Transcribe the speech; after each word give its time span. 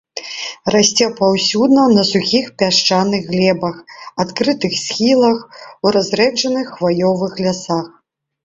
Расце 0.75 1.05
паўсюдна 1.19 1.83
на 1.97 2.05
сухіх 2.11 2.45
пясчаных 2.61 3.21
глебах, 3.33 3.75
адкрытых 4.25 4.73
схілах, 4.85 5.37
у 5.89 5.93
разрэджаных 5.99 6.67
хваёвых 6.81 7.33
лясах. 7.47 7.85